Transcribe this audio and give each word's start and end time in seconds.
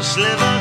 ראש 0.00 0.18
לבדו 0.18 0.59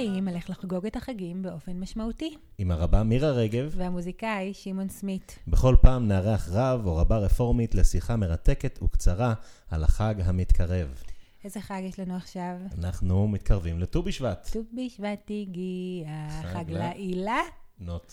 רגעים 0.00 0.28
על 0.28 0.34
איך 0.34 0.50
לחגוג 0.50 0.86
את 0.86 0.96
החגים 0.96 1.42
באופן 1.42 1.80
משמעותי. 1.80 2.36
עם 2.58 2.70
הרבה 2.70 3.02
מירה 3.02 3.30
רגב. 3.30 3.74
והמוזיקאי 3.76 4.54
שמעון 4.54 4.88
סמית. 4.88 5.38
בכל 5.48 5.76
פעם 5.80 6.08
נארח 6.08 6.48
רב 6.52 6.86
או 6.86 6.96
רבה 6.96 7.18
רפורמית 7.18 7.74
לשיחה 7.74 8.16
מרתקת 8.16 8.82
וקצרה 8.82 9.34
על 9.70 9.84
החג 9.84 10.14
המתקרב. 10.24 11.02
איזה 11.44 11.60
חג 11.60 11.82
יש 11.84 12.00
לנו 12.00 12.16
עכשיו? 12.16 12.56
אנחנו 12.78 13.28
מתקרבים 13.28 13.80
לט"ו 13.80 14.02
בשבט. 14.02 14.48
ט"ו 14.52 14.60
בשבט 14.72 15.30
הגיע, 15.30 16.08
חג 16.42 16.64
לעילה. 16.70 17.40
נוט. 17.78 18.12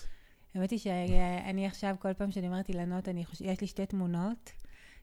האמת 0.55 0.72
היא 0.72 0.80
שאני 0.80 1.66
עכשיו, 1.66 1.96
כל 1.99 2.13
פעם 2.13 2.32
שאני 2.32 2.48
אומרת 2.48 2.70
אילנות, 2.70 3.08
חוש... 3.24 3.41
יש 3.41 3.62
לי 3.62 3.68
שתי 3.68 3.85
תמונות, 3.85 4.52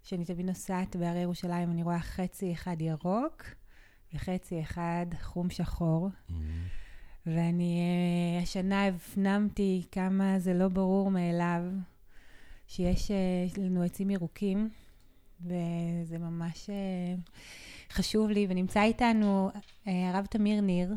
שאני 0.02 0.24
תמיד 0.24 0.46
נוסעת 0.46 0.96
בהרי 0.96 1.18
ירושלים, 1.18 1.70
אני 1.70 1.82
רואה 1.82 2.00
חצי 2.00 2.52
אחד 2.52 2.76
ירוק 2.80 3.42
וחצי 4.14 4.60
אחד 4.60 5.06
חום 5.22 5.50
שחור. 5.50 6.08
ואני 7.26 7.80
אה, 7.80 8.42
השנה 8.42 8.86
הפנמתי 8.86 9.82
כמה 9.92 10.38
זה 10.38 10.54
לא 10.54 10.68
ברור 10.68 11.10
מאליו 11.10 11.62
שיש 12.66 13.10
אה, 13.10 13.46
לנו 13.64 13.82
עצים 13.82 14.10
ירוקים, 14.10 14.68
וזה 15.40 16.18
ממש 16.18 16.70
אה, 16.70 17.14
חשוב 17.92 18.30
לי, 18.30 18.46
ונמצא 18.48 18.82
איתנו 18.82 19.50
הרב 19.86 20.26
תמיר 20.30 20.60
ניר. 20.60 20.94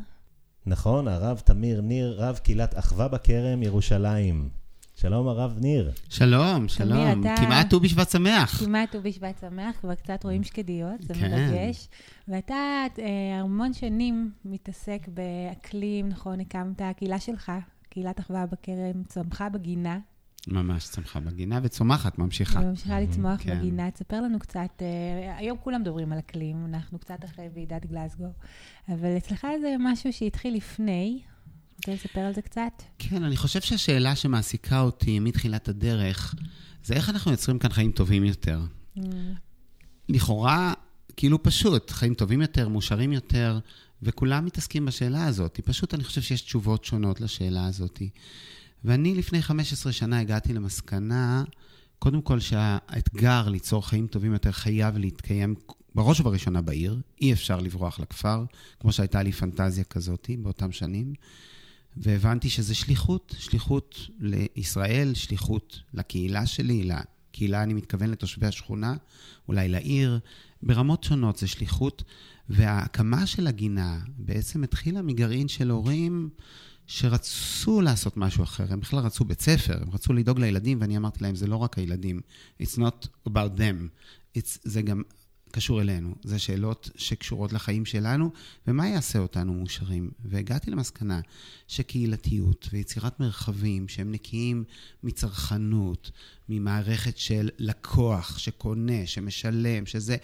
נכון, 0.65 1.07
הרב 1.07 1.41
תמיר 1.45 1.81
ניר, 1.81 2.15
רב 2.17 2.37
קהילת 2.43 2.77
אחווה 2.79 3.07
בכרם, 3.07 3.63
ירושלים. 3.63 4.49
שלום 4.99 5.27
הרב 5.27 5.57
ניר. 5.61 5.91
שלום, 6.09 6.67
שלום. 6.67 7.21
אתה- 7.21 7.35
כמעט 7.41 7.69
ט"ו 7.69 7.79
בשבט 7.79 8.09
שמח. 8.09 8.63
כמעט 8.65 8.95
ט"ו 8.95 9.01
בשבט 9.01 9.39
שמח, 9.41 9.75
כבר 9.81 9.95
קצת 9.95 10.23
רואים 10.23 10.43
שקדיות, 10.43 11.01
זה 11.01 11.13
כן. 11.13 11.31
מרגש. 11.31 11.87
ואתה 12.27 12.55
אה, 12.99 13.39
המון 13.39 13.73
שנים 13.73 14.31
מתעסק 14.45 15.07
באקלים, 15.07 16.09
נכון? 16.09 16.39
הקמת 16.39 16.81
הקהילה 16.81 17.19
שלך, 17.19 17.51
קהילת 17.89 18.19
אחווה 18.19 18.45
בכרם, 18.45 19.03
צמחה 19.07 19.49
בגינה. 19.49 19.99
ממש 20.47 20.87
צמחה 20.89 21.19
בגינה 21.19 21.59
וצומחת, 21.63 22.19
ממשיכה. 22.19 22.59
וממשיכה 22.59 22.99
לצמוח 22.99 23.39
כן. 23.43 23.57
בגינה. 23.59 23.91
תספר 23.91 24.21
לנו 24.21 24.39
קצת, 24.39 24.81
אה, 24.81 25.37
היום 25.37 25.57
כולם 25.63 25.81
מדברים 25.81 26.13
על 26.13 26.19
אקלים, 26.19 26.65
אנחנו 26.65 26.99
קצת 26.99 27.25
אחרי 27.25 27.49
ועידת 27.53 27.85
גלסגו, 27.85 28.27
אבל 28.89 29.17
אצלך 29.17 29.47
זה 29.61 29.75
משהו 29.79 30.13
שהתחיל 30.13 30.55
לפני. 30.55 31.21
רוצה 31.77 31.93
לספר 31.93 32.19
על 32.19 32.33
זה 32.33 32.41
קצת? 32.41 32.83
כן, 32.99 33.23
אני 33.23 33.37
חושב 33.37 33.61
שהשאלה 33.61 34.15
שמעסיקה 34.15 34.81
אותי 34.81 35.19
מתחילת 35.19 35.69
הדרך, 35.69 36.35
זה 36.83 36.93
איך 36.93 37.09
אנחנו 37.09 37.31
יוצרים 37.31 37.59
כאן 37.59 37.69
חיים 37.69 37.91
טובים 37.91 38.23
יותר. 38.23 38.61
Mm, 38.97 39.01
לכאורה, 40.09 40.73
כאילו 41.17 41.43
פשוט, 41.43 41.91
חיים 41.91 42.13
טובים 42.13 42.41
יותר, 42.41 42.67
מאושרים 42.67 43.13
יותר, 43.13 43.59
וכולם 44.01 44.45
מתעסקים 44.45 44.85
בשאלה 44.85 45.25
הזאת. 45.25 45.59
פשוט 45.65 45.93
אני 45.93 46.03
חושב 46.03 46.21
שיש 46.21 46.41
תשובות 46.41 46.85
שונות 46.85 47.21
לשאלה 47.21 47.65
הזאת. 47.65 48.01
ואני 48.83 49.15
לפני 49.15 49.41
15 49.41 49.91
שנה 49.91 50.19
הגעתי 50.19 50.53
למסקנה, 50.53 51.43
קודם 51.99 52.21
כל 52.21 52.39
שהאתגר 52.39 53.49
ליצור 53.49 53.87
חיים 53.87 54.07
טובים 54.07 54.33
יותר 54.33 54.51
חייב 54.51 54.97
להתקיים 54.97 55.55
בראש 55.95 56.19
ובראשונה 56.19 56.61
בעיר. 56.61 56.99
אי 57.21 57.33
אפשר 57.33 57.59
לברוח 57.59 57.99
לכפר, 57.99 58.43
כמו 58.79 58.91
שהייתה 58.91 59.23
לי 59.23 59.31
פנטזיה 59.31 59.83
כזאת 59.83 60.29
באותם 60.39 60.71
שנים. 60.71 61.13
והבנתי 62.01 62.49
שזה 62.49 62.75
שליחות, 62.75 63.35
שליחות 63.39 64.09
לישראל, 64.19 65.13
שליחות 65.13 65.79
לקהילה 65.93 66.45
שלי, 66.45 66.89
לקהילה, 66.89 67.63
אני 67.63 67.73
מתכוון 67.73 68.09
לתושבי 68.09 68.47
השכונה, 68.47 68.95
אולי 69.47 69.69
לעיר, 69.69 70.19
ברמות 70.63 71.03
שונות 71.03 71.37
זה 71.37 71.47
שליחות. 71.47 72.03
וההקמה 72.49 73.25
של 73.25 73.47
הגינה 73.47 73.99
בעצם 74.17 74.63
התחילה 74.63 75.01
מגרעין 75.01 75.47
של 75.47 75.69
הורים 75.69 76.29
שרצו 76.87 77.81
לעשות 77.81 78.17
משהו 78.17 78.43
אחר. 78.43 78.65
הם 78.69 78.79
בכלל 78.79 78.99
רצו 78.99 79.25
בית 79.25 79.41
ספר, 79.41 79.77
הם 79.81 79.89
רצו 79.93 80.13
לדאוג 80.13 80.39
לילדים, 80.39 80.81
ואני 80.81 80.97
אמרתי 80.97 81.23
להם, 81.23 81.35
זה 81.35 81.47
לא 81.47 81.55
רק 81.55 81.77
הילדים, 81.77 82.21
it's 82.61 82.75
not 82.75 83.07
about 83.27 83.57
them, 83.57 83.87
it's, 84.37 84.59
זה 84.63 84.81
גם 84.81 85.01
קשור 85.51 85.81
אלינו. 85.81 86.15
זה 86.23 86.39
שאלות 86.39 86.89
שקשורות 86.95 87.53
לחיים 87.53 87.85
שלנו, 87.85 88.31
ומה 88.67 88.87
יעשה 88.87 89.19
אותנו 89.19 89.53
מאושרים. 89.53 90.11
והגעתי 90.25 90.71
למסקנה 90.71 91.19
שקהילתיות 91.67 92.69
ויצירת 92.73 93.19
מרחבים 93.19 93.87
שהם 93.87 94.11
נקיים 94.11 94.63
מצרכנות, 95.03 96.11
ממערכת 96.49 97.17
של 97.17 97.49
לקוח 97.57 98.37
שקונה, 98.37 99.05
שמשלם, 99.05 99.85
שזה, 99.85 100.17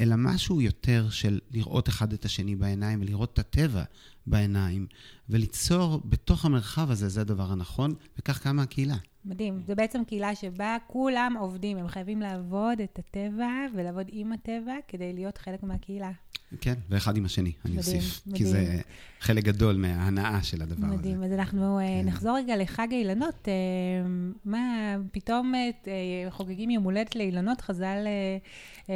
אלא 0.00 0.14
משהו 0.18 0.60
יותר 0.60 1.10
של 1.10 1.40
לראות 1.50 1.88
אחד 1.88 2.12
את 2.12 2.24
השני 2.24 2.56
בעיניים 2.56 3.00
ולראות 3.00 3.32
את 3.32 3.38
הטבע 3.38 3.84
בעיניים, 4.26 4.86
וליצור 5.28 6.00
בתוך 6.04 6.44
המרחב 6.44 6.90
הזה, 6.90 7.08
זה 7.08 7.20
הדבר 7.20 7.52
הנכון, 7.52 7.94
וכך 8.18 8.38
קמה 8.42 8.62
הקהילה. 8.62 8.96
מדהים. 9.28 9.60
זה 9.66 9.74
בעצם 9.74 10.04
קהילה 10.04 10.34
שבה 10.34 10.76
כולם 10.86 11.36
עובדים, 11.40 11.76
הם 11.78 11.88
חייבים 11.88 12.20
לעבוד 12.20 12.80
את 12.84 12.98
הטבע 12.98 13.46
ולעבוד 13.74 14.06
עם 14.12 14.32
הטבע 14.32 14.72
כדי 14.88 15.12
להיות 15.12 15.38
חלק 15.38 15.62
מהקהילה. 15.62 16.10
כן, 16.60 16.74
ואחד 16.90 17.16
עם 17.16 17.24
השני, 17.24 17.52
אני 17.64 17.76
מדהים, 17.76 17.96
אוסיף. 17.96 18.20
מדהים. 18.26 18.36
כי 18.38 18.50
זה 18.50 18.80
חלק 19.20 19.44
גדול 19.44 19.76
מההנאה 19.76 20.42
של 20.42 20.62
הדבר 20.62 20.86
הזה. 20.86 20.96
מדהים. 20.96 21.22
אז 21.22 21.32
אנחנו 21.32 21.78
אה, 21.78 21.84
כן. 22.02 22.08
נחזור 22.08 22.36
רגע 22.36 22.56
לחג 22.56 22.86
האילנות. 22.90 23.48
אה, 23.48 23.52
מה, 24.44 24.58
פתאום 25.12 25.52
אה, 25.54 25.70
חוגגים 26.30 26.70
יום 26.70 26.84
הולדת 26.84 27.16
לאילנות, 27.16 27.60
חז"ל, 27.60 28.06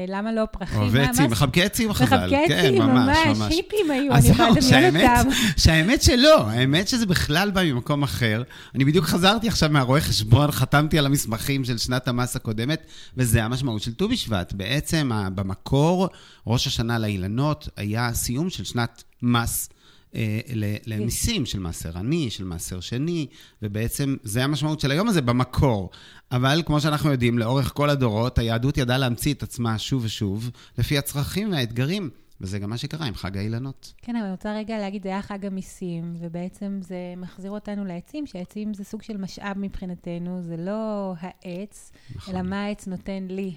למה 0.09 0.33
לא 0.33 0.45
פרחים? 0.53 0.81
אוהבי 0.81 0.99
מה- 0.99 1.11
עצים, 1.11 1.31
מחבקי 1.31 1.63
עצים 1.63 1.93
חז"ל. 1.93 2.05
מחבקי 2.17 2.49
כן, 2.49 2.55
עצים, 2.59 2.83
ממש, 2.83 3.19
ממש, 3.27 3.39
ממש. 3.39 3.53
היפים 3.55 3.91
היו, 3.91 4.13
אני 4.15 4.29
יכולה 4.29 4.51
לדמיין 4.51 4.97
אותם. 4.97 5.31
שהאמת 5.57 6.03
שלא, 6.03 6.49
האמת 6.49 6.89
שזה 6.89 7.07
בכלל 7.07 7.51
בא 7.51 7.63
ממקום 7.65 8.03
אחר. 8.03 8.43
אני 8.75 8.85
בדיוק 8.85 9.05
חזרתי 9.05 9.49
עכשיו 9.49 9.69
מהרואה 9.71 10.01
חשבון, 10.01 10.22
חתמתי 10.51 10.99
על 10.99 11.07
המסמכים 11.07 11.65
של 11.65 11.79
שנת 11.79 12.09
המס 12.09 12.37
הקודמת, 12.37 12.87
וזה 13.17 13.45
המשמעות 13.45 13.83
של 13.83 13.95
ט"ו 13.95 14.09
בשבט. 14.09 14.53
בעצם, 14.53 15.11
במקור, 15.35 16.09
ראש 16.47 16.67
השנה 16.67 16.99
לאילנות 16.99 17.69
היה 17.77 18.15
סיום 18.15 18.51
של 18.51 18.65
שנת 18.65 19.05
מס. 19.23 19.69
אה, 20.15 20.41
למיסים 20.87 21.47
של 21.47 21.59
מעשר 21.59 21.99
עני, 21.99 22.31
של 22.31 22.45
מעשר 22.45 22.81
שני, 22.81 23.27
ובעצם 23.63 24.17
זה 24.23 24.45
המשמעות 24.45 24.81
של 24.81 24.91
היום 24.91 25.09
הזה 25.09 25.23
במקור. 25.23 25.91
אבל 26.33 26.63
כמו 26.67 26.81
שאנחנו 26.81 27.13
יודעים, 27.13 27.39
לאורך 27.39 27.73
כל 27.75 27.91
הדורות, 27.91 28.39
היהדות 28.39 28.79
ידעה 28.79 28.99
להמציא 28.99 29.35
את 29.35 29.43
עצמה 29.43 29.79
שוב 29.79 30.05
ושוב, 30.05 30.51
לפי 30.79 30.99
הצרכים 30.99 31.53
והאתגרים, 31.53 32.11
וזה 32.43 32.59
גם 32.59 32.71
מה 32.71 32.79
שקרה 32.79 33.07
עם 33.07 33.15
חג 33.15 33.37
האילנות. 33.37 33.93
כן, 34.03 34.17
אבל 34.17 34.25
אני 34.25 34.33
רוצה 34.33 34.55
רגע 34.55 34.79
להגיד, 34.79 35.03
זה 35.03 35.09
היה 35.09 35.23
חג 35.23 35.47
המיסים, 35.47 36.15
ובעצם 36.21 36.79
זה 36.83 37.15
מחזיר 37.17 37.51
אותנו 37.51 37.85
לעצים, 37.85 38.27
שעצים 38.27 38.75
זה 38.75 38.85
סוג 38.85 39.03
של 39.03 39.17
משאב 39.17 39.59
מבחינתנו, 39.59 40.43
זה 40.43 40.57
לא 40.57 41.15
העץ, 41.21 41.93
נכון. 42.17 42.35
אלא 42.35 42.43
מה 42.43 42.65
העץ 42.65 42.87
נותן 42.87 43.27
לי. 43.31 43.55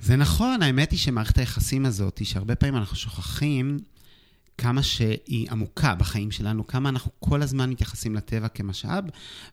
זה 0.00 0.16
נכון, 0.16 0.62
האמת 0.62 0.90
היא 0.90 0.98
שמערכת 0.98 1.38
היחסים 1.38 1.86
הזאת, 1.86 2.20
שהרבה 2.24 2.54
פעמים 2.54 2.76
אנחנו 2.76 2.96
שוכחים 2.96 3.78
כמה 4.58 4.82
שהיא 4.82 5.50
עמוקה 5.50 5.94
בחיים 5.94 6.30
שלנו, 6.30 6.66
כמה 6.66 6.88
אנחנו 6.88 7.10
כל 7.18 7.42
הזמן 7.42 7.70
מתייחסים 7.70 8.14
לטבע 8.14 8.48
כמשאב, 8.48 9.04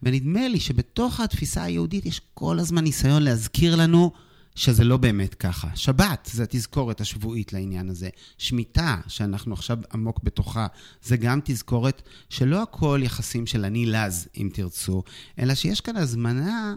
ונדמה 0.04 0.48
לי 0.48 0.60
שבתוך 0.60 1.20
התפיסה 1.20 1.64
היהודית 1.64 2.06
יש 2.06 2.22
כל 2.34 2.60
הזמן 2.60 2.84
ניסיון 2.84 3.24
להזכיר 3.24 3.76
לנו 3.76 4.12
שזה 4.56 4.84
לא 4.84 4.98
באמת 4.98 5.34
ככה. 5.34 5.68
שבת 5.76 6.30
זה 6.34 6.44
התזכורת 6.44 7.02
השבועית 7.02 7.54
לעניין 7.54 7.90
הזה. 7.90 8.10
שמיטה, 8.38 8.98
שאנחנו 9.08 9.54
עכשיו 9.54 9.78
עמוק 9.94 10.20
בתוכה, 10.24 10.68
זה 11.04 11.18
גם 11.18 11.40
תזכורת 11.44 12.02
שלא 12.30 12.62
הכל 12.62 13.00
יחסים 13.04 13.48
של 13.48 13.66
אני 13.66 13.86
לז, 13.86 14.28
אם 14.38 14.50
תרצו, 14.54 15.04
אלא 15.40 15.56
שיש 15.56 15.82
כאן 15.82 15.96
הזמנה 15.96 16.76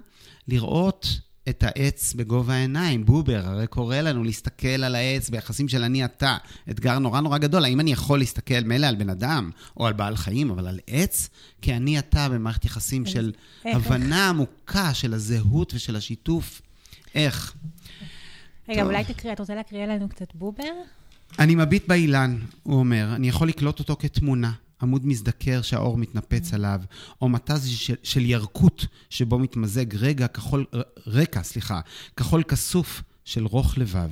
לראות 0.49 1.21
את 1.49 1.63
העץ 1.63 2.15
בגובה 2.15 2.55
העיניים. 2.55 3.05
בובר 3.05 3.43
הרי 3.45 3.67
קורא 3.67 3.97
לנו 3.97 4.25
להסתכל 4.25 4.69
על 4.85 4.95
העץ 4.95 5.31
ביחסים 5.31 5.69
של 5.69 5.83
אני 5.83 6.05
אתה. 6.05 6.37
אתגר 6.71 6.99
נורא 6.99 7.21
נורא 7.21 7.39
גדול. 7.39 7.65
האם 7.65 7.81
אני 7.81 7.93
יכול 7.93 8.19
להסתכל 8.19 8.61
מילא 8.65 8.87
על 8.87 8.95
בן 8.95 9.11
אדם 9.11 9.51
או 9.77 9.87
על 9.87 9.93
בעל 9.93 10.17
חיים, 10.17 10.51
אבל 10.51 10.67
על 10.67 10.79
עץ 10.87 11.29
כאני 11.63 11.99
אתה 11.99 12.29
במערכת 12.29 12.65
יחסים 12.65 13.07
של 13.07 13.33
הבנה 13.65 14.29
עמוקה 14.29 14.95
של 14.95 15.15
הזהות 15.15 15.75
ושל 15.75 15.97
השיתוף. 15.97 16.63
איך? 17.15 17.55
רגע, 18.69 18.81
טוב. 18.81 18.91
אולי 18.91 19.05
תקריא, 19.05 19.33
אתה 19.33 19.43
רוצה 19.43 19.55
להקריא 19.55 19.87
לנו 19.87 20.09
קצת 20.09 20.35
בובר? 20.35 20.73
אני 21.39 21.55
מביט 21.55 21.89
באילן, 21.89 22.39
הוא 22.63 22.79
אומר, 22.79 23.13
אני 23.15 23.29
יכול 23.29 23.49
לקלוט 23.49 23.79
אותו 23.79 23.97
כתמונה. 23.97 24.53
עמוד 24.83 25.07
מזדקר 25.07 25.63
שהאור 25.63 25.99
מתנפץ 25.99 26.55
עליו, 26.55 26.81
או 27.23 27.29
מטז 27.29 27.69
של, 27.69 27.95
של 28.03 28.27
ירקות 28.27 28.87
שבו 29.11 29.39
מתמזג 29.39 29.97
רגע 29.97 30.29
כחול, 30.29 30.65
רקע, 31.07 31.43
סליחה, 31.43 31.81
כחול 32.17 32.43
כסוף 32.43 33.03
של 33.25 33.47
רוך 33.47 33.79
לבב. 33.79 34.11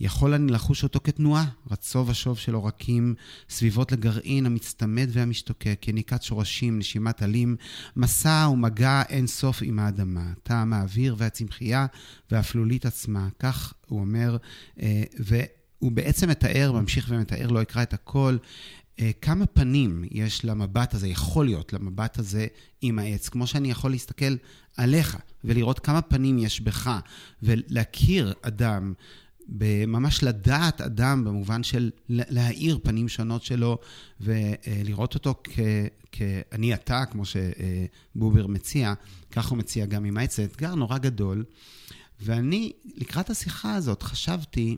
יכול 0.00 0.34
אני 0.34 0.52
לחוש 0.52 0.82
אותו 0.82 1.00
כתנועה, 1.04 1.44
רצו 1.70 2.06
ושוב 2.06 2.38
של 2.38 2.54
עורקים, 2.54 3.14
סביבות 3.50 3.92
לגרעין 3.92 4.46
המצטמד 4.46 5.08
והמשתוקק, 5.12 5.88
יניקת 5.88 6.22
שורשים, 6.22 6.78
נשימת 6.78 7.22
עלים, 7.22 7.56
מסע 7.96 8.48
ומגע 8.52 9.02
אין 9.08 9.26
סוף 9.26 9.58
עם 9.62 9.78
האדמה, 9.78 10.32
טעם 10.42 10.72
האוויר 10.72 11.14
והצמחייה 11.18 11.86
והאפלולית 12.30 12.86
עצמה. 12.86 13.28
כך 13.38 13.74
הוא 13.86 14.00
אומר, 14.00 14.36
אה, 14.82 15.02
והוא 15.18 15.92
בעצם 15.92 16.28
מתאר, 16.28 16.72
ממשיך 16.72 17.06
ומתאר, 17.08 17.46
לא 17.46 17.62
אקרא 17.62 17.82
את 17.82 17.92
הכל, 17.92 18.36
אה, 19.00 19.10
כמה 19.22 19.46
פנים 19.46 20.04
יש 20.10 20.44
למבט 20.44 20.94
הזה, 20.94 21.08
יכול 21.08 21.44
להיות 21.44 21.72
למבט 21.72 22.18
הזה 22.18 22.46
עם 22.80 22.98
העץ. 22.98 23.28
כמו 23.28 23.46
שאני 23.46 23.70
יכול 23.70 23.90
להסתכל 23.90 24.36
עליך 24.76 25.16
ולראות 25.44 25.78
כמה 25.78 26.02
פנים 26.02 26.38
יש 26.38 26.60
בך, 26.60 26.90
ולהכיר 27.42 28.34
אדם 28.42 28.92
ממש 29.86 30.22
לדעת 30.22 30.80
אדם 30.80 31.24
במובן 31.24 31.62
של 31.62 31.90
להאיר 32.08 32.78
פנים 32.82 33.08
שונות 33.08 33.42
שלו 33.42 33.78
ולראות 34.20 35.14
אותו 35.14 35.34
כ"אני 36.12 36.74
אתה", 36.74 37.04
כמו 37.10 37.22
שבובר 37.24 38.46
מציע, 38.46 38.94
כך 39.30 39.48
הוא 39.48 39.58
מציע 39.58 39.86
גם 39.86 40.04
עם 40.04 40.18
העץ. 40.18 40.36
זה 40.36 40.44
אתגר 40.44 40.74
נורא 40.74 40.98
גדול. 40.98 41.44
ואני, 42.20 42.72
לקראת 42.94 43.30
השיחה 43.30 43.74
הזאת, 43.74 44.02
חשבתי, 44.02 44.76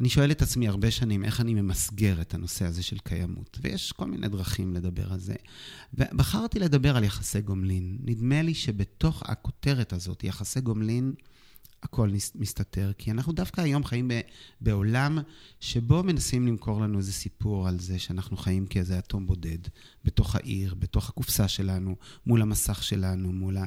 אני 0.00 0.08
שואל 0.08 0.30
את 0.30 0.42
עצמי 0.42 0.68
הרבה 0.68 0.90
שנים, 0.90 1.24
איך 1.24 1.40
אני 1.40 1.54
ממסגר 1.54 2.20
את 2.20 2.34
הנושא 2.34 2.64
הזה 2.64 2.82
של 2.82 2.98
קיימות. 2.98 3.58
ויש 3.62 3.92
כל 3.92 4.06
מיני 4.06 4.28
דרכים 4.28 4.74
לדבר 4.74 5.12
על 5.12 5.20
זה. 5.20 5.34
ובחרתי 5.94 6.58
לדבר 6.58 6.96
על 6.96 7.04
יחסי 7.04 7.40
גומלין. 7.40 7.98
נדמה 8.04 8.42
לי 8.42 8.54
שבתוך 8.54 9.22
הכותרת 9.26 9.92
הזאת, 9.92 10.24
יחסי 10.24 10.60
גומלין, 10.60 11.12
הכל 11.82 12.10
מסתתר, 12.34 12.92
כי 12.98 13.10
אנחנו 13.10 13.32
דווקא 13.32 13.60
היום 13.60 13.84
חיים 13.84 14.10
בעולם 14.60 15.18
שבו 15.60 16.02
מנסים 16.02 16.46
למכור 16.46 16.80
לנו 16.80 16.98
איזה 16.98 17.12
סיפור 17.12 17.68
על 17.68 17.80
זה 17.80 17.98
שאנחנו 17.98 18.36
חיים 18.36 18.66
כאיזה 18.66 18.98
אטום 18.98 19.26
בודד, 19.26 19.58
בתוך 20.04 20.36
העיר, 20.36 20.74
בתוך 20.74 21.08
הקופסה 21.08 21.48
שלנו, 21.48 21.96
מול 22.26 22.42
המסך 22.42 22.82
שלנו, 22.82 23.32
מול 23.32 23.56
ה... 23.56 23.64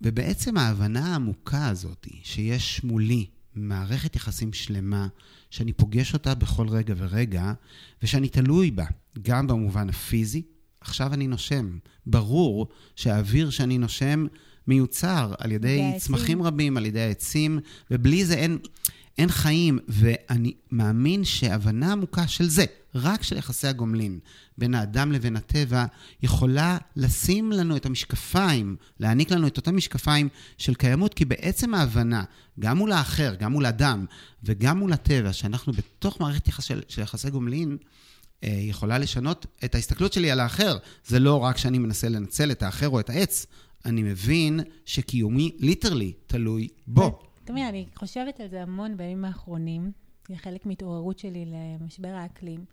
ובעצם 0.00 0.56
ההבנה 0.56 1.12
העמוקה 1.12 1.68
הזאת, 1.68 2.06
שיש 2.22 2.84
מולי 2.84 3.26
מערכת 3.54 4.16
יחסים 4.16 4.52
שלמה, 4.52 5.08
שאני 5.50 5.72
פוגש 5.72 6.14
אותה 6.14 6.34
בכל 6.34 6.68
רגע 6.68 6.94
ורגע, 6.96 7.52
ושאני 8.02 8.28
תלוי 8.28 8.70
בה, 8.70 8.86
גם 9.22 9.46
במובן 9.46 9.88
הפיזי, 9.88 10.42
עכשיו 10.80 11.14
אני 11.14 11.26
נושם. 11.26 11.78
ברור 12.06 12.68
שהאוויר 12.96 13.50
שאני 13.50 13.78
נושם 13.78 14.26
מיוצר 14.68 15.34
על 15.38 15.52
ידי 15.52 15.92
צמחים 15.98 16.42
רבים, 16.42 16.76
על 16.76 16.86
ידי 16.86 17.00
העצים, 17.00 17.58
ובלי 17.90 18.24
זה 18.24 18.34
אין, 18.34 18.58
אין 19.18 19.28
חיים. 19.28 19.78
ואני 19.88 20.52
מאמין 20.72 21.24
שהבנה 21.24 21.92
עמוקה 21.92 22.28
של 22.28 22.48
זה, 22.48 22.64
רק 22.94 23.22
של 23.22 23.36
יחסי 23.36 23.66
הגומלין 23.66 24.18
בין 24.58 24.74
האדם 24.74 25.12
לבין 25.12 25.36
הטבע, 25.36 25.84
יכולה 26.22 26.78
לשים 26.96 27.52
לנו 27.52 27.76
את 27.76 27.86
המשקפיים, 27.86 28.76
להעניק 29.00 29.30
לנו 29.30 29.46
את 29.46 29.56
אותם 29.56 29.76
משקפיים 29.76 30.28
של 30.58 30.74
קיימות, 30.74 31.14
כי 31.14 31.24
בעצם 31.24 31.74
ההבנה, 31.74 32.24
גם 32.60 32.76
מול 32.78 32.92
האחר, 32.92 33.34
גם 33.34 33.52
מול 33.52 33.66
אדם 33.66 34.04
וגם 34.44 34.78
מול 34.78 34.92
הטבע, 34.92 35.32
שאנחנו 35.32 35.72
בתוך 35.72 36.20
מערכת 36.20 36.48
יחס 36.48 36.64
של, 36.64 36.82
של 36.88 37.02
יחסי 37.02 37.30
גומלין, 37.30 37.76
אה, 38.44 38.48
יכולה 38.48 38.98
לשנות 38.98 39.46
את 39.64 39.74
ההסתכלות 39.74 40.12
שלי 40.12 40.30
על 40.30 40.40
האחר. 40.40 40.76
זה 41.06 41.18
לא 41.18 41.38
רק 41.38 41.56
שאני 41.56 41.78
מנסה 41.78 42.08
לנצל 42.08 42.50
את 42.50 42.62
האחר 42.62 42.88
או 42.88 43.00
את 43.00 43.10
העץ, 43.10 43.46
אני 43.84 44.02
מבין 44.02 44.60
שקיומי 44.84 45.56
ליטרלי 45.58 46.12
תלוי 46.26 46.68
בו. 46.86 47.18
תמיד, 47.44 47.64
אני 47.64 47.86
חושבת 47.94 48.40
על 48.40 48.48
זה 48.48 48.62
המון 48.62 48.96
בימים 48.96 49.24
האחרונים, 49.24 49.92
זה 50.28 50.36
חלק 50.36 50.66
מהתעוררות 50.66 51.18
שלי 51.18 51.44
למשבר 51.46 52.08
האקלים. 52.08 52.64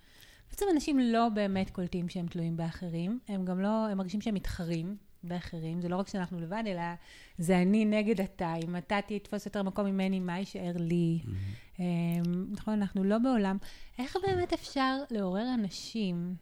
בעצם 0.50 0.66
אנשים 0.74 1.00
לא 1.00 1.30
באמת 1.30 1.70
קולטים 1.70 2.10
שהם 2.10 2.28
תלויים 2.28 2.58
באחרים, 2.58 3.20
הם 3.28 3.46
גם 3.46 3.60
לא, 3.62 3.88
הם 3.88 3.98
מרגישים 3.98 4.22
שהם 4.22 4.34
מתחרים 4.34 4.96
באחרים, 5.24 5.82
זה 5.82 5.90
לא 5.90 5.96
רק 5.96 6.08
שאנחנו 6.08 6.40
לבד, 6.40 6.64
אלא 6.68 6.82
זה 7.38 7.62
אני 7.62 7.86
נגד 7.86 8.22
אתה, 8.22 8.54
אם 8.64 8.78
אתה 8.78 9.00
תתפוס 9.08 9.46
יותר 9.46 9.64
מקום 9.64 9.86
ממני, 9.86 10.20
מה 10.20 10.40
יישאר 10.40 10.74
לי? 10.80 11.20
Mm-hmm. 11.24 11.82
נכון, 12.52 12.74
אנחנו 12.74 13.04
לא 13.04 13.18
בעולם. 13.18 13.58
איך 14.00 14.18
באמת 14.28 14.54
אפשר 14.54 14.98
לעורר 15.12 15.54
אנשים? 15.54 16.36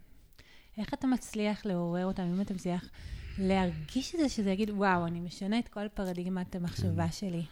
איך 0.77 0.93
אתה 0.93 1.07
מצליח 1.07 1.65
לעורר 1.65 2.05
אותם, 2.05 2.23
אם 2.23 2.41
אתה 2.41 2.53
מצליח 2.53 2.89
להרגיש 3.41 4.15
את 4.15 4.19
זה, 4.19 4.29
שזה 4.29 4.49
יגיד, 4.49 4.69
וואו, 4.69 5.07
אני 5.07 5.19
משנה 5.19 5.59
את 5.59 5.67
כל 5.67 5.87
פרדיגמת 5.93 6.55
המחשבה 6.55 7.05
כן. 7.05 7.11
שלי. 7.11 7.43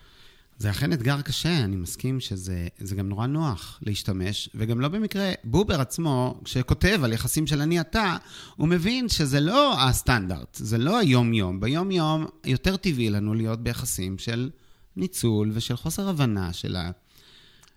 זה 0.58 0.70
אכן 0.70 0.94
אתגר 0.94 1.22
קשה, 1.22 1.58
אני 1.64 1.76
מסכים 1.76 2.20
שזה 2.20 2.96
גם 2.98 3.10
נורא 3.10 3.28
נוח 3.28 3.80
להשתמש, 3.82 4.50
וגם 4.56 4.82
לא 4.82 4.88
במקרה, 4.88 5.32
בובר 5.44 5.82
עצמו, 5.82 6.42
כשכותב 6.44 7.00
על 7.04 7.14
יחסים 7.14 7.48
של 7.48 7.62
אני 7.62 7.82
אתה, 7.82 8.18
הוא 8.56 8.68
מבין 8.68 9.10
שזה 9.10 9.40
לא 9.40 9.82
הסטנדרט, 9.82 10.56
זה 10.56 10.78
לא 10.78 11.00
היום-יום. 11.00 11.60
ביום-יום 11.60 12.26
יותר 12.46 12.78
טבעי 12.78 13.10
לנו 13.10 13.34
להיות 13.34 13.64
ביחסים 13.64 14.18
של 14.18 14.50
ניצול 14.96 15.52
ושל 15.54 15.76
חוסר 15.76 16.10
הבנה 16.10 16.54
של 16.54 16.76
ה... 16.76 16.92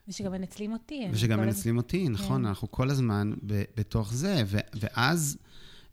ושגם 0.08 0.32
מנצלים 0.32 0.72
אותי. 0.72 1.08
ושגם 1.12 1.40
מנצלים 1.40 1.78
הז... 1.78 1.82
אותי, 1.82 2.08
נכון, 2.08 2.42
כן. 2.42 2.48
אנחנו 2.48 2.70
כל 2.70 2.90
הזמן 2.90 3.32
ב- 3.46 3.62
בתוך 3.76 4.14
זה, 4.14 4.42
ו- 4.46 4.58
ואז 4.74 5.36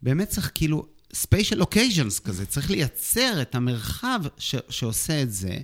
באמת 0.02 0.30
צריך 0.30 0.52
כאילו 0.56 0.86
special 1.14 1.62
occasions 1.62 2.20
כזה, 2.20 2.46
צריך 2.46 2.72
לייצר 2.72 3.42
את 3.42 3.56
המרחב 3.56 4.22
ש- 4.38 4.56
שעושה 4.70 5.22
את 5.22 5.32
זה. 5.32 5.58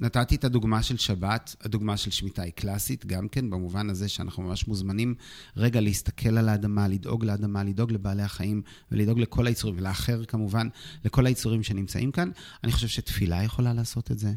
נתתי 0.00 0.34
את 0.34 0.44
הדוגמה 0.44 0.82
של 0.82 0.96
שבת, 0.96 1.56
הדוגמה 1.60 1.96
של 1.96 2.10
שמיטה 2.10 2.42
היא 2.42 2.52
קלאסית, 2.52 3.06
גם 3.06 3.28
כן, 3.28 3.50
במובן 3.50 3.90
הזה 3.90 4.08
שאנחנו 4.08 4.42
ממש 4.42 4.68
מוזמנים 4.68 5.14
רגע 5.56 5.80
להסתכל 5.80 6.38
על 6.38 6.48
האדמה, 6.48 6.88
לדאוג 6.88 7.24
לאדמה, 7.24 7.64
לדאוג 7.64 7.92
לבעלי 7.92 8.22
החיים 8.22 8.62
ולדאוג 8.92 9.18
לכל 9.18 9.46
היצורים, 9.46 9.78
ולאחר 9.78 10.24
כמובן, 10.24 10.68
לכל 11.04 11.26
היצורים 11.26 11.62
שנמצאים 11.62 12.12
כאן. 12.12 12.30
אני 12.64 12.72
חושב 12.72 12.88
שתפילה 12.88 13.42
יכולה 13.42 13.72
לעשות 13.72 14.10
את 14.10 14.18
זה. 14.18 14.32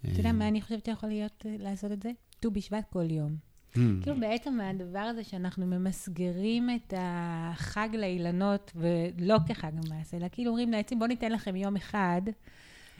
אתה 0.00 0.20
יודע 0.20 0.32
מה 0.32 0.48
אני 0.48 0.62
חושבת 0.62 0.84
שיכול 0.84 1.08
להיות 1.08 1.46
אה, 1.46 1.56
לעשות 1.58 1.92
את 1.92 2.02
זה? 2.02 2.10
ט"ו 2.40 2.50
בשבט 2.50 2.84
כל 2.90 3.10
יום. 3.10 3.51
Mm. 3.74 3.78
כאילו 4.02 4.20
בעצם 4.20 4.60
הדבר 4.60 4.98
הזה 4.98 5.24
שאנחנו 5.24 5.66
ממסגרים 5.66 6.70
את 6.70 6.94
החג 6.96 7.88
לאילנות, 7.92 8.72
ולא 8.76 9.36
כחג 9.48 9.72
המעשה, 9.86 10.16
אלא 10.16 10.26
כאילו 10.32 10.50
אומרים 10.50 10.72
לעצים, 10.72 10.98
בואו 10.98 11.08
ניתן 11.08 11.32
לכם 11.32 11.56
יום 11.56 11.76
אחד, 11.76 12.22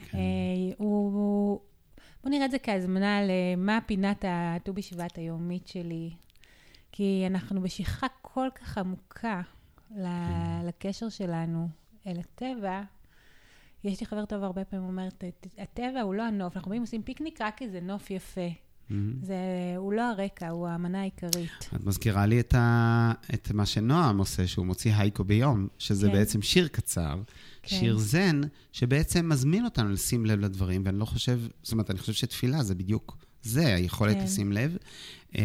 כן. 0.09 0.17
אה, 0.17 0.23
הוא... 0.77 1.59
בואו 2.23 2.33
נראה 2.33 2.45
את 2.45 2.51
זה 2.51 2.59
כהזמנה 2.59 3.19
למה 3.23 3.79
פינת 3.85 4.25
הט"ו 4.27 4.73
בשבט 4.73 5.17
היומית 5.17 5.67
שלי. 5.67 6.09
כי 6.91 7.23
אנחנו 7.27 7.61
בשכחה 7.61 8.07
כל 8.21 8.47
כך 8.55 8.77
עמוקה 8.77 9.41
כן. 9.89 10.01
לקשר 10.65 11.09
שלנו 11.09 11.67
אל 12.07 12.19
הטבע. 12.19 12.81
יש 13.83 13.99
לי 13.99 14.05
חבר 14.05 14.25
טוב 14.25 14.43
הרבה 14.43 14.65
פעמים 14.65 14.85
אומרת, 14.85 15.23
הטבע 15.57 16.01
הוא 16.01 16.13
לא 16.15 16.23
הנוף, 16.23 16.57
אנחנו 16.57 16.69
באים 16.69 16.81
עושים 16.81 17.03
פיקניק 17.03 17.41
רק 17.41 17.61
איזה 17.61 17.81
נוף 17.81 18.11
יפה. 18.11 18.49
Mm-hmm. 18.91 18.93
זה, 19.21 19.35
הוא 19.77 19.93
לא 19.93 20.01
הרקע, 20.01 20.49
הוא 20.49 20.67
המנה 20.67 21.01
העיקרית. 21.01 21.69
את 21.75 21.83
מזכירה 21.83 22.25
לי 22.25 22.39
את, 22.39 22.53
ה, 22.53 23.11
את 23.33 23.51
מה 23.51 23.65
שנועם 23.65 24.17
עושה, 24.17 24.47
שהוא 24.47 24.65
מוציא 24.65 24.93
הייקו 24.95 25.23
ביום, 25.23 25.67
שזה 25.77 26.07
כן. 26.07 26.13
בעצם 26.13 26.41
שיר 26.41 26.67
קצר, 26.67 27.21
כן. 27.63 27.75
שיר 27.75 27.97
זן, 27.97 28.41
שבעצם 28.71 29.29
מזמין 29.29 29.65
אותנו 29.65 29.89
לשים 29.89 30.25
לב 30.25 30.39
לדברים, 30.39 30.81
ואני 30.85 30.99
לא 30.99 31.05
חושב, 31.05 31.39
זאת 31.63 31.71
אומרת, 31.71 31.91
אני 31.91 31.99
חושב 31.99 32.13
שתפילה 32.13 32.63
זה 32.63 32.75
בדיוק 32.75 33.17
זה, 33.43 33.75
היכולת 33.75 34.17
כן. 34.17 34.23
לשים 34.23 34.51
לב. 34.51 34.77
אמ, 35.35 35.41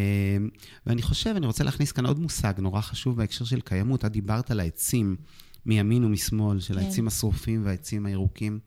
ואני 0.87 1.03
חושב, 1.03 1.35
אני 1.37 1.47
רוצה 1.47 1.65
להכניס 1.65 1.93
כאן 1.93 2.07
עוד 2.07 2.19
מושג 2.19 2.53
נורא 2.59 2.81
חשוב 2.81 3.17
בהקשר 3.17 3.45
של 3.45 3.61
קיימות. 3.61 4.05
את 4.05 4.13
דיברת 4.13 4.51
על 4.51 4.61
העצים 4.61 5.17
מימין 5.67 6.05
ומשמאל, 6.05 6.61
של 6.61 6.75
כן. 6.75 6.81
העצים 6.81 7.07
השרופים 7.07 7.65
והעצים 7.65 8.07
הירוקים. 8.07 8.59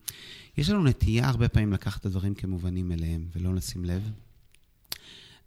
יש 0.58 0.70
לנו 0.70 0.84
נטייה 0.84 1.28
הרבה 1.28 1.48
פעמים 1.48 1.72
לקחת 1.72 2.00
את 2.00 2.06
הדברים 2.06 2.34
כמובנים 2.34 2.88
מאליהם, 2.88 3.26
ולא 3.36 3.54
לשים 3.54 3.84
לב. 3.84 4.10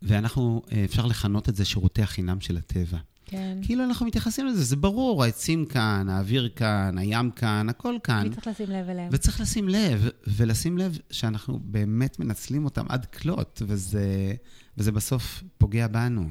ואנחנו, 0.01 0.61
אה, 0.71 0.85
אפשר 0.85 1.05
לכנות 1.05 1.49
את 1.49 1.55
זה 1.55 1.65
שירותי 1.65 2.01
החינם 2.01 2.41
של 2.41 2.57
הטבע. 2.57 2.97
כן. 3.25 3.57
כאילו 3.61 3.83
אנחנו 3.83 4.05
מתייחסים 4.05 4.47
לזה, 4.47 4.63
זה 4.63 4.75
ברור, 4.75 5.23
העצים 5.23 5.65
כאן, 5.65 6.09
האוויר 6.09 6.49
כאן, 6.55 6.97
הים 6.97 7.31
כאן, 7.31 7.69
הכל 7.69 7.95
כאן. 8.03 8.27
וצריך 8.31 8.47
לשים 8.47 8.69
לב 8.69 8.89
אליהם. 8.89 9.09
וצריך 9.11 9.41
לשים 9.41 9.69
לב, 9.69 10.09
ולשים 10.27 10.77
לב 10.77 10.97
שאנחנו 11.11 11.59
באמת 11.63 12.19
מנצלים 12.19 12.65
אותם 12.65 12.85
עד 12.89 13.05
כלות, 13.05 13.61
וזה, 13.67 14.33
וזה 14.77 14.91
בסוף 14.91 15.43
פוגע 15.57 15.87
בנו. 15.87 16.29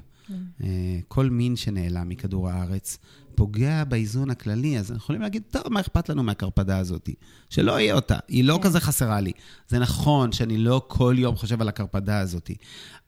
אה, 0.62 0.98
כל 1.08 1.30
מין 1.30 1.56
שנעלם 1.56 2.08
מכדור 2.08 2.48
הארץ 2.48 2.98
פוגע 3.34 3.84
באיזון 3.84 4.30
הכללי, 4.30 4.78
אז 4.78 4.90
אנחנו 4.90 5.02
יכולים 5.04 5.22
להגיד, 5.22 5.42
טוב, 5.50 5.62
מה 5.70 5.80
אכפת 5.80 6.08
לנו 6.08 6.22
מהקרפדה 6.22 6.78
הזאת? 6.78 7.10
שלא 7.50 7.80
יהיה 7.80 7.94
אותה, 7.94 8.18
היא 8.28 8.44
לא 8.44 8.54
כן. 8.54 8.62
כזה 8.62 8.80
חסרה 8.80 9.20
לי. 9.20 9.32
זה 9.68 9.78
נכון 9.78 10.32
שאני 10.32 10.58
לא 10.58 10.82
כל 10.88 11.14
יום 11.18 11.36
חושב 11.36 11.60
על 11.60 11.68
הקרפדה 11.68 12.18
הזאת, 12.18 12.50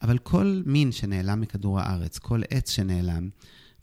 אבל 0.02 0.18
כל 0.18 0.62
מין 0.66 0.92
שנעלם 0.92 1.40
מכדור 1.40 1.80
הארץ, 1.80 2.18
כל 2.18 2.42
עץ 2.50 2.70
שנעלם, 2.70 3.28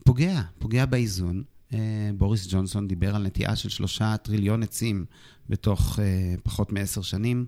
פוגע, 0.05 0.41
פוגע 0.59 0.85
באיזון. 0.85 1.43
אה, 1.73 1.79
בוריס 2.17 2.47
ג'ונסון 2.49 2.87
דיבר 2.87 3.15
על 3.15 3.23
נטיעה 3.23 3.55
של 3.55 3.69
שלושה 3.69 4.17
טריליון 4.17 4.63
עצים 4.63 5.05
בתוך 5.49 5.99
אה, 5.99 6.35
פחות 6.43 6.71
מעשר 6.71 7.01
שנים. 7.01 7.45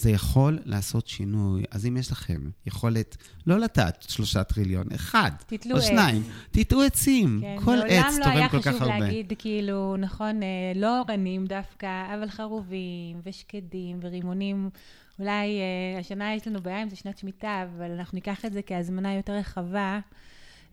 זה 0.00 0.10
יכול 0.10 0.58
לעשות 0.64 1.08
שינוי. 1.08 1.64
אז 1.70 1.86
אם 1.86 1.96
יש 1.96 2.12
לכם 2.12 2.50
יכולת 2.66 3.16
לא 3.46 3.58
לטעת 3.58 4.06
שלושה 4.08 4.44
טריליון, 4.44 4.86
אחד 4.94 5.30
או 5.70 5.76
עץ. 5.76 5.84
שניים, 5.84 6.22
תטעו 6.50 6.82
עצים. 6.82 7.38
כן, 7.42 7.56
כל 7.64 7.78
עץ 7.88 7.88
מעולם 7.88 8.18
לא 8.18 8.24
תורם 8.24 8.36
היה 8.36 8.48
כל 8.48 8.62
כך 8.62 8.68
חשוב 8.68 8.82
הרבה. 8.82 8.98
להגיד, 8.98 9.32
כאילו, 9.38 9.96
נכון, 9.96 10.42
אה, 10.42 10.48
לא 10.76 10.98
אורנים 10.98 11.46
דווקא, 11.46 12.14
אבל 12.14 12.30
חרובים 12.30 13.20
ושקדים 13.24 13.98
ורימונים. 14.02 14.70
אולי 15.18 15.58
אה, 15.60 16.00
השנה 16.00 16.34
יש 16.34 16.46
לנו 16.46 16.62
בעיה 16.62 16.82
עם 16.82 16.90
זה 16.90 16.96
שנת 16.96 17.18
שמיטה, 17.18 17.64
אבל 17.64 17.90
אנחנו 17.90 18.16
ניקח 18.16 18.44
את 18.44 18.52
זה 18.52 18.62
כהזמנה 18.62 19.14
יותר 19.14 19.32
רחבה, 19.32 20.00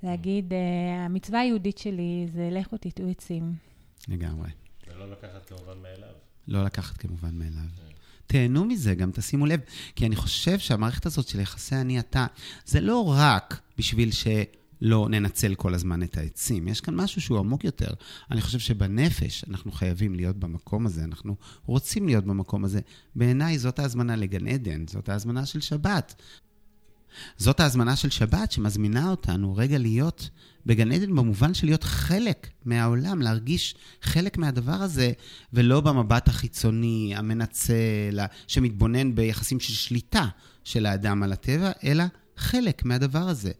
להגיד, 0.03 0.53
אה, 0.53 1.05
המצווה 1.05 1.39
היהודית 1.39 1.77
שלי 1.77 2.27
זה 2.33 2.49
לכו 2.51 2.77
תטעו 2.77 3.09
עצים. 3.09 3.53
לגמרי. 4.07 4.49
ולא 4.87 5.11
לקחת 5.11 5.45
כמובן 5.45 5.81
מאליו. 5.81 6.13
לא 6.47 6.63
לקחת 6.63 6.97
כמובן 6.97 7.33
מאליו. 7.33 7.87
תהנו 8.27 8.65
מזה, 8.65 8.95
גם 8.95 9.11
תשימו 9.11 9.45
לב, 9.45 9.59
כי 9.95 10.05
אני 10.05 10.15
חושב 10.15 10.59
שהמערכת 10.59 11.05
הזאת 11.05 11.27
של 11.27 11.39
יחסי 11.39 11.75
אני-אתה, 11.75 12.25
זה 12.65 12.81
לא 12.81 13.13
רק 13.17 13.61
בשביל 13.77 14.09
שלא 14.11 15.07
ננצל 15.09 15.55
כל 15.55 15.73
הזמן 15.73 16.03
את 16.03 16.17
העצים, 16.17 16.67
יש 16.67 16.81
כאן 16.81 16.95
משהו 16.95 17.21
שהוא 17.21 17.39
עמוק 17.39 17.63
יותר. 17.63 17.93
אני 18.31 18.41
חושב 18.41 18.59
שבנפש 18.59 19.45
אנחנו 19.49 19.71
חייבים 19.71 20.15
להיות 20.15 20.37
במקום 20.37 20.85
הזה, 20.85 21.03
אנחנו 21.03 21.35
רוצים 21.65 22.05
להיות 22.05 22.25
במקום 22.25 22.65
הזה. 22.65 22.79
בעיניי 23.15 23.59
זאת 23.59 23.79
ההזמנה 23.79 24.15
לגן 24.15 24.47
עדן, 24.47 24.87
זאת 24.87 25.09
ההזמנה 25.09 25.45
של 25.45 25.61
שבת. 25.61 26.21
זאת 27.37 27.59
ההזמנה 27.59 27.95
של 27.95 28.09
שבת 28.09 28.51
שמזמינה 28.51 29.09
אותנו 29.09 29.55
רגע 29.55 29.77
להיות 29.77 30.29
בגן 30.65 30.91
עדן 30.91 31.15
במובן 31.15 31.53
של 31.53 31.67
להיות 31.67 31.83
חלק 31.83 32.47
מהעולם, 32.65 33.21
להרגיש 33.21 33.75
חלק 34.01 34.37
מהדבר 34.37 34.71
הזה, 34.71 35.11
ולא 35.53 35.81
במבט 35.81 36.27
החיצוני, 36.27 37.13
המנצל, 37.15 38.19
שמתבונן 38.47 39.15
ביחסים 39.15 39.59
של 39.59 39.73
שליטה 39.73 40.27
של 40.63 40.85
האדם 40.85 41.23
על 41.23 41.31
הטבע, 41.31 41.71
אלא 41.83 42.03
חלק 42.37 42.85
מהדבר 42.85 43.29
הזה. 43.29 43.51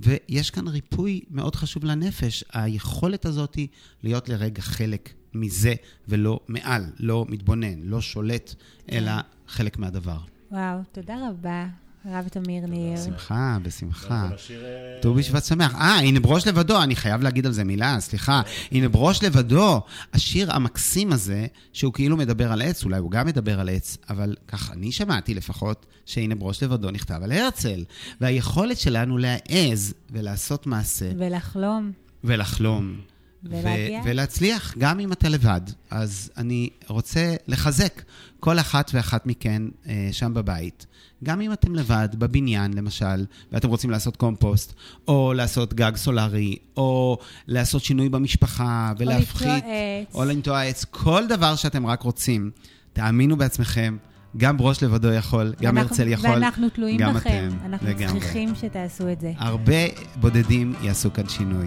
ויש 0.00 0.50
כאן 0.50 0.68
ריפוי 0.68 1.20
מאוד 1.30 1.56
חשוב 1.56 1.84
לנפש, 1.84 2.44
היכולת 2.52 3.26
הזאת 3.26 3.54
היא 3.54 3.68
להיות 4.02 4.28
לרגע 4.28 4.62
חלק 4.62 5.12
מזה, 5.34 5.74
ולא 6.08 6.40
מעל, 6.48 6.84
לא 6.98 7.26
מתבונן, 7.28 7.82
לא 7.82 8.00
שולט, 8.00 8.54
אלא 8.92 9.12
חלק 9.48 9.78
מהדבר. 9.78 10.18
וואו, 10.50 10.78
תודה 10.92 11.28
רבה, 11.28 11.66
הרב 12.04 12.28
תמיר 12.28 12.66
ניר. 12.66 13.00
בשמחה, 13.00 13.58
בשמחה. 13.62 14.28
אה, 14.50 15.00
ט"ו 15.02 15.14
בשבט 15.14 15.44
שמח. 15.44 15.74
אה, 15.74 15.98
הנה 15.98 16.20
ברוש 16.20 16.46
לבדו, 16.46 16.82
אני 16.82 16.96
חייב 16.96 17.22
להגיד 17.22 17.46
על 17.46 17.52
זה 17.52 17.64
מילה, 17.64 18.00
סליחה. 18.00 18.42
הנה 18.70 18.88
ברוש 18.88 19.22
לבדו, 19.22 19.80
השיר 20.12 20.52
המקסים 20.52 21.12
הזה, 21.12 21.46
שהוא 21.72 21.92
כאילו 21.92 22.16
מדבר 22.16 22.52
על 22.52 22.62
עץ, 22.62 22.84
אולי 22.84 22.98
הוא 22.98 23.10
גם 23.10 23.26
מדבר 23.26 23.60
על 23.60 23.68
עץ, 23.68 23.98
אבל 24.10 24.36
כך 24.48 24.70
אני 24.72 24.92
שמעתי 24.92 25.34
לפחות, 25.34 25.86
שהנה 26.06 26.34
ברוש 26.34 26.62
לבדו 26.62 26.90
נכתב 26.90 27.20
על 27.22 27.32
הרצל. 27.32 27.84
והיכולת 28.20 28.78
שלנו 28.78 29.18
להעז 29.18 29.94
ולעשות 30.10 30.66
מעשה 30.66 31.10
ולחלום. 31.18 31.92
ולחלום. 32.24 32.96
ולהגיע. 33.44 34.00
ו- 34.00 34.02
ולהצליח, 34.04 34.74
גם 34.78 35.00
אם 35.00 35.12
אתה 35.12 35.28
לבד. 35.28 35.60
אז 35.90 36.30
אני 36.36 36.68
רוצה 36.88 37.34
לחזק 37.48 38.02
כל 38.40 38.58
אחת 38.58 38.90
ואחת 38.94 39.26
מכן 39.26 39.62
אה, 39.88 40.08
שם 40.12 40.34
בבית. 40.34 40.86
גם 41.24 41.40
אם 41.40 41.52
אתם 41.52 41.74
לבד, 41.74 42.08
בבניין 42.14 42.74
למשל, 42.74 43.24
ואתם 43.52 43.68
רוצים 43.68 43.90
לעשות 43.90 44.16
קומפוסט, 44.16 44.74
או 45.08 45.32
לעשות 45.36 45.74
גג 45.74 45.96
סולארי, 45.96 46.56
או 46.76 47.18
לעשות 47.46 47.84
שינוי 47.84 48.08
במשפחה 48.08 48.92
ולהפחית, 48.98 49.48
לנטוע 49.48 50.02
עץ. 50.02 50.14
או 50.14 50.24
לנטוע 50.24 50.62
עץ, 50.62 50.84
כל 50.84 51.22
דבר 51.28 51.56
שאתם 51.56 51.86
רק 51.86 52.02
רוצים, 52.02 52.50
תאמינו 52.92 53.36
בעצמכם. 53.36 53.96
גם 54.36 54.56
ברוש 54.56 54.82
לבדו 54.82 55.12
יכול, 55.12 55.54
גם 55.62 55.78
הרצל 55.78 56.08
יכול, 56.08 56.30
ואנחנו 56.30 56.68
תלויים 56.68 56.98
גם 56.98 57.14
בכם. 57.14 57.48
אתם. 57.48 57.66
אנחנו 57.66 57.88
לגמרי. 57.88 58.20
צריכים 58.20 58.54
שתעשו 58.54 59.12
את 59.12 59.20
זה. 59.20 59.32
הרבה 59.36 59.86
בודדים 60.20 60.74
יעשו 60.82 61.12
כאן 61.12 61.28
שינוי. 61.28 61.66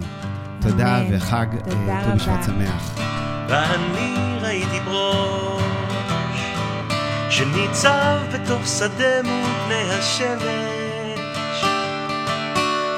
תודה 0.70 0.98
אמן. 0.98 1.16
וחג 1.16 1.46
אה, 1.54 2.02
ט"ו 2.04 2.16
בשבט. 2.16 2.44
שמח. 2.46 2.98
ואני 3.48 4.38
ראיתי 4.40 4.80
ברוש 4.80 5.62
שניצב 7.30 8.18
בתוך 8.32 8.66
שדה 8.66 9.22
מול 9.24 9.50
פני 9.66 9.90
השמש 9.90 11.64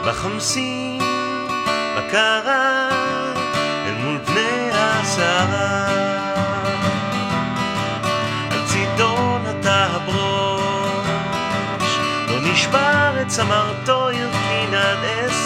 בחמסין, 0.06 1.02
בקרה, 1.98 2.88
אל 3.86 3.94
מול 4.04 4.18
פני 4.24 4.70
הסערה 4.72 5.86
על 8.50 8.60
צידו 8.66 9.38
נטע 9.38 9.86
הברוש 9.90 10.38
לא 12.28 12.52
נשבר 12.52 13.20
את 13.20 13.28
צמרתו 13.28 14.08
הרכין 14.08 14.74
עד 14.74 14.98
עשר 15.04 15.37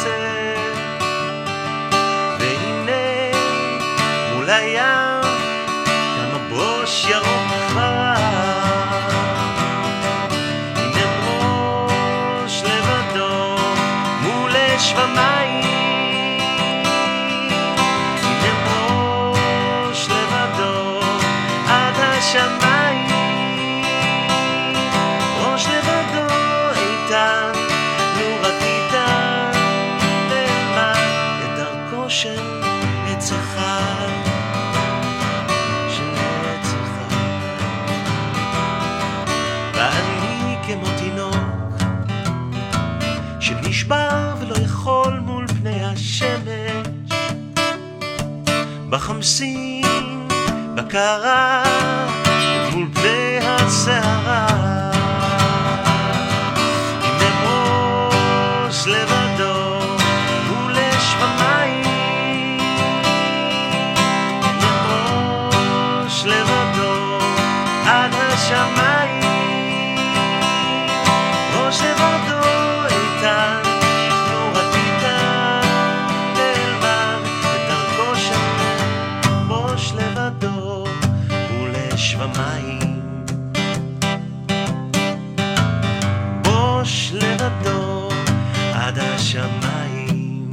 הים 4.53 5.23
קם 6.17 6.37
הברוש 6.37 7.05
ירוק 7.05 7.42
בקרה, 50.93 51.63
מול 52.73 52.89
פני 52.95 53.39
הסערה 53.43 54.47
עד 67.87 68.13
השמיים 68.15 69.02
השמיים. 89.43 90.51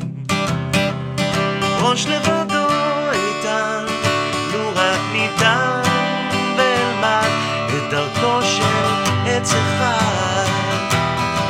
ראש 1.82 2.06
לבדו 2.06 2.68
איתן, 3.12 3.86
לו 4.54 4.70
רק 4.76 5.00
ניתן, 5.12 5.82
ואלמד 6.58 7.30
את 7.68 7.92
דרכו 7.92 8.42
של 8.42 8.86
עץ 9.26 9.54
אחד, 9.54 10.46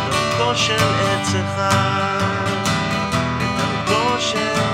דרכו 0.10 0.56
של 0.56 0.74
עץ 0.74 1.36
אחד, 1.36 2.52
את 3.42 3.58
דרכו 3.58 4.22
של... 4.22 4.69